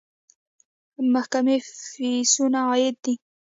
د 0.95 0.95
محکمې 1.13 1.57
فیسونه 1.91 2.59
عاید 2.67 2.95
دی 3.03 3.13